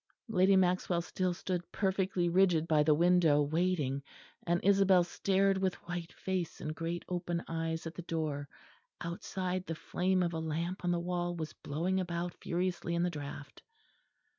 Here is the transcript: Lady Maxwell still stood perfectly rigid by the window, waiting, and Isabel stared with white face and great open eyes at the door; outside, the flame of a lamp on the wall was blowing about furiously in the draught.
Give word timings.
Lady 0.29 0.55
Maxwell 0.55 1.03
still 1.03 1.31
stood 1.31 1.61
perfectly 1.71 2.27
rigid 2.27 2.67
by 2.67 2.81
the 2.81 2.95
window, 2.95 3.39
waiting, 3.39 4.01
and 4.47 4.59
Isabel 4.63 5.03
stared 5.03 5.59
with 5.59 5.75
white 5.87 6.11
face 6.11 6.59
and 6.59 6.73
great 6.73 7.05
open 7.07 7.43
eyes 7.47 7.85
at 7.85 7.93
the 7.93 8.01
door; 8.01 8.49
outside, 9.01 9.67
the 9.67 9.75
flame 9.75 10.23
of 10.23 10.33
a 10.33 10.39
lamp 10.39 10.83
on 10.83 10.89
the 10.89 10.99
wall 10.99 11.35
was 11.35 11.53
blowing 11.53 11.99
about 11.99 12.33
furiously 12.33 12.95
in 12.95 13.03
the 13.03 13.11
draught. 13.11 13.61